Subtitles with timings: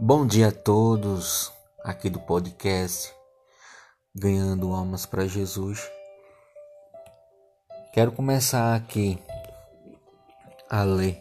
[0.00, 3.12] Bom dia a todos aqui do podcast
[4.14, 5.90] Ganhando Almas para Jesus.
[7.92, 9.20] Quero começar aqui
[10.70, 11.20] a ler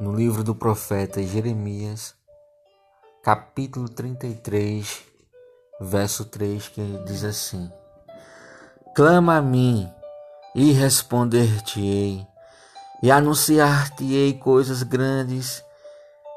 [0.00, 2.12] no livro do profeta Jeremias,
[3.22, 5.04] capítulo 33,
[5.80, 7.70] verso 3, que diz assim:
[8.96, 9.88] Clama a mim
[10.56, 12.26] e responder-te-ei,
[13.00, 15.64] e anunciar-te-ei coisas grandes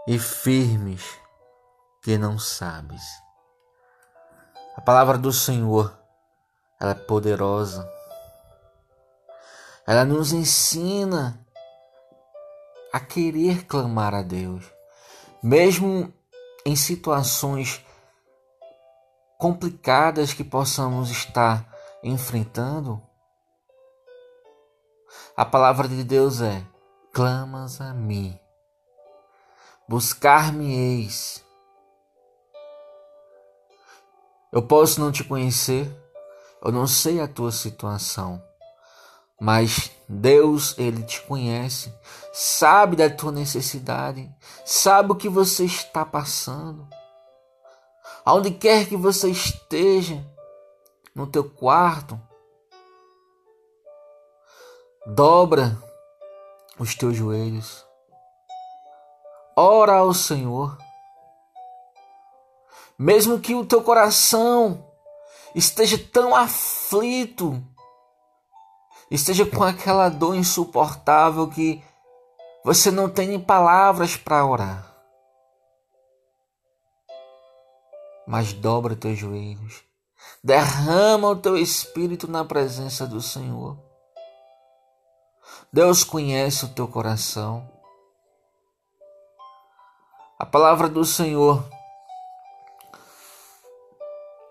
[0.09, 1.19] e firmes
[2.01, 3.03] que não sabes.
[4.75, 5.95] A palavra do Senhor,
[6.81, 7.87] ela é poderosa.
[9.85, 11.45] Ela nos ensina
[12.91, 14.65] a querer clamar a Deus,
[15.43, 16.11] mesmo
[16.65, 17.85] em situações
[19.37, 21.71] complicadas que possamos estar
[22.01, 22.99] enfrentando.
[25.37, 26.65] A palavra de Deus é:
[27.13, 28.39] clamas a mim
[29.89, 31.43] buscar-me-eis.
[34.53, 35.91] Eu posso não te conhecer,
[36.63, 38.39] eu não sei a tua situação,
[39.41, 41.91] mas Deus, Ele te conhece,
[42.31, 44.29] sabe da tua necessidade,
[44.63, 46.87] sabe o que você está passando.
[48.23, 50.23] Aonde quer que você esteja,
[51.15, 52.19] no teu quarto,
[55.07, 55.75] dobra
[56.77, 57.88] os teus joelhos
[59.59, 60.77] ora ao Senhor.
[62.97, 64.85] Mesmo que o teu coração
[65.53, 67.61] esteja tão aflito,
[69.11, 71.83] esteja com aquela dor insuportável que
[72.63, 74.85] você não tem nem palavras para orar.
[78.27, 79.81] Mas dobra teus joelhos,
[80.43, 83.77] derrama o teu espírito na presença do Senhor.
[85.71, 87.78] Deus conhece o teu coração.
[90.41, 91.65] A palavra do Senhor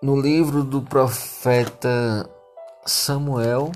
[0.03, 2.29] no livro do profeta
[2.85, 3.71] Samuel,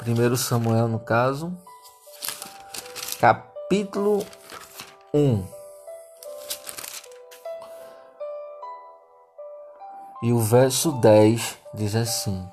[0.00, 1.52] 1 Samuel no caso,
[3.20, 4.24] capítulo
[5.12, 5.46] 1.
[10.22, 12.50] E o verso 10 diz assim: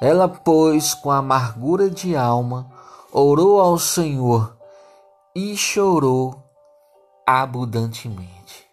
[0.00, 2.66] Ela, pois, com amargura de alma,
[3.12, 4.58] orou ao Senhor
[5.34, 6.42] e chorou
[7.26, 8.68] abundantemente.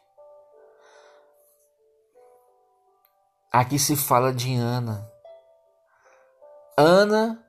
[3.52, 5.12] Aqui se fala de Ana.
[6.78, 7.44] Ana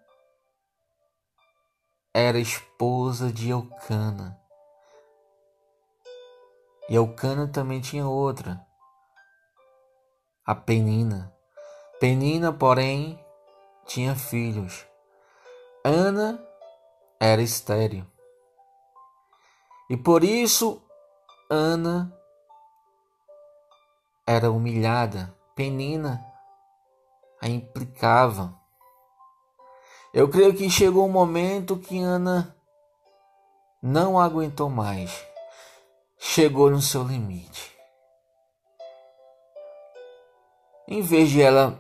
[2.15, 4.39] era esposa de Eucana.
[6.89, 8.67] E Eucana também tinha outra,
[10.47, 11.35] a Penina.
[12.01, 13.23] Penina, porém,
[13.87, 14.87] tinha filhos.
[15.85, 16.43] Ana
[17.21, 18.07] era estéril.
[19.89, 20.83] E por isso
[21.51, 22.13] Ana
[24.27, 26.25] era humilhada, Penina
[27.41, 28.55] a implicava.
[30.13, 32.57] Eu creio que chegou um momento que Ana
[33.81, 35.25] não aguentou mais,
[36.19, 37.77] chegou no seu limite.
[40.87, 41.79] Em vez de ela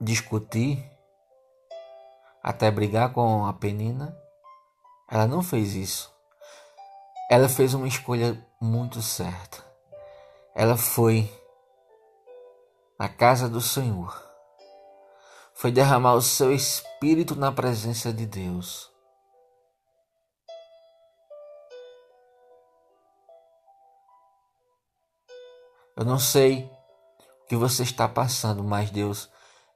[0.00, 0.93] discutir,
[2.44, 4.14] até brigar com a Penina,
[5.10, 6.14] ela não fez isso.
[7.30, 9.64] Ela fez uma escolha muito certa.
[10.54, 11.32] Ela foi
[12.98, 14.22] na casa do Senhor.
[15.54, 18.92] Foi derramar o seu espírito na presença de Deus.
[25.96, 26.70] Eu não sei
[27.40, 29.30] o que você está passando, mas Deus,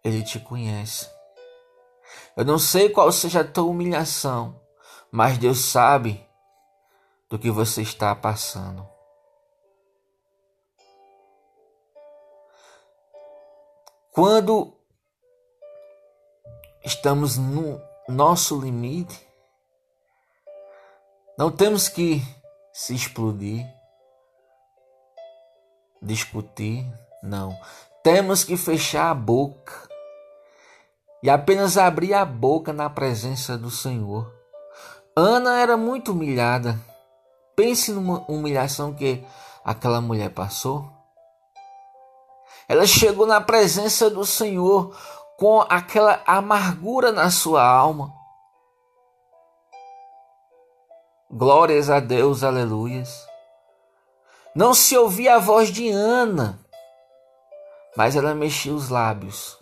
[0.04, 1.17] Ele te conhece.
[2.36, 4.60] Eu não sei qual seja a tua humilhação,
[5.10, 6.24] mas Deus sabe
[7.28, 8.88] do que você está passando.
[14.12, 14.74] Quando
[16.84, 19.26] estamos no nosso limite,
[21.38, 22.22] não temos que
[22.72, 23.64] se explodir,
[26.02, 26.84] discutir,
[27.22, 27.56] não.
[28.02, 29.87] Temos que fechar a boca
[31.22, 34.32] e apenas abria a boca na presença do Senhor.
[35.16, 36.78] Ana era muito humilhada.
[37.56, 39.24] Pense numa humilhação que
[39.64, 40.88] aquela mulher passou.
[42.68, 44.96] Ela chegou na presença do Senhor
[45.36, 48.12] com aquela amargura na sua alma.
[51.30, 53.26] Glórias a Deus, aleluias.
[54.54, 56.58] Não se ouvia a voz de Ana,
[57.96, 59.58] mas ela mexia os lábios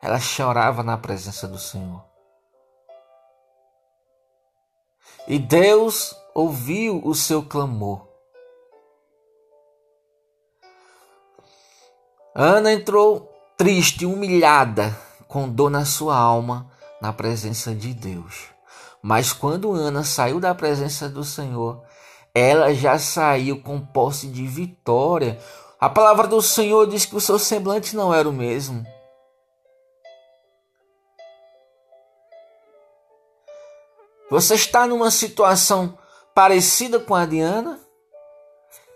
[0.00, 2.04] ela chorava na presença do Senhor.
[5.26, 8.06] E Deus ouviu o seu clamor.
[12.34, 14.96] Ana entrou triste, humilhada,
[15.26, 16.70] com dor na sua alma,
[17.02, 18.46] na presença de Deus.
[19.02, 21.82] Mas quando Ana saiu da presença do Senhor,
[22.34, 25.38] ela já saiu com posse de vitória.
[25.80, 28.86] A palavra do Senhor diz que o seu semblante não era o mesmo.
[34.30, 35.98] Você está numa situação
[36.34, 37.80] parecida com a de Ana?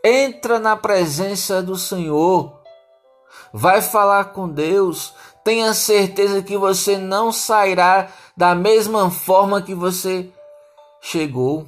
[0.05, 2.61] Entra na presença do Senhor.
[3.51, 5.15] Vai falar com Deus.
[5.43, 10.31] Tenha certeza que você não sairá da mesma forma que você
[11.01, 11.67] chegou.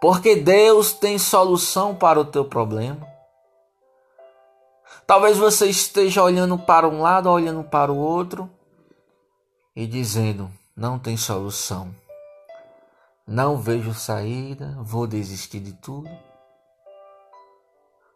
[0.00, 3.06] Porque Deus tem solução para o teu problema.
[5.06, 8.48] Talvez você esteja olhando para um lado, olhando para o outro
[9.74, 11.94] e dizendo: não tem solução,
[13.26, 16.10] não vejo saída, vou desistir de tudo.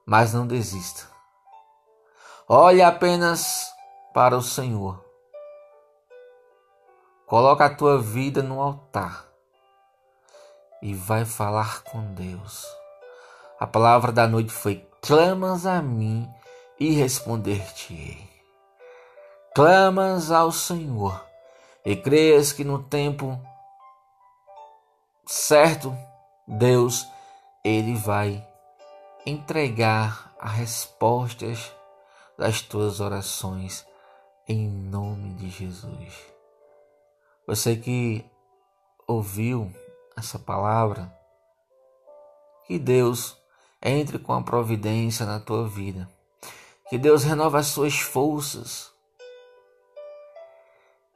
[0.07, 1.09] Mas não desista.
[2.49, 3.73] Olhe apenas
[4.13, 5.03] para o Senhor.
[7.27, 9.27] Coloca a tua vida no altar
[10.83, 12.67] e vai falar com Deus.
[13.59, 16.29] A palavra da noite foi: clamas a mim
[16.79, 18.29] e responder-te-ei.
[19.55, 21.34] Clamas ao Senhor
[21.85, 23.39] e creias que no tempo
[25.27, 25.97] certo
[26.47, 27.07] Deus
[27.65, 28.47] ele vai
[29.27, 31.73] entregar as respostas
[32.37, 33.87] das tuas orações
[34.47, 36.15] em nome de Jesus.
[37.47, 38.25] Você que
[39.07, 39.73] ouviu
[40.17, 41.13] essa palavra,
[42.67, 43.37] que Deus
[43.85, 46.09] entre com a providência na tua vida.
[46.89, 48.91] Que Deus renove as suas forças